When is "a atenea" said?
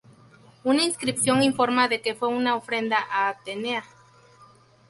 3.11-3.83